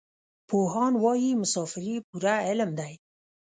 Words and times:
پوهان 0.47 0.93
وايي 1.03 1.31
مسافري 1.41 1.95
پوره 2.07 2.35
علم 2.47 2.69
دی. 2.79 2.93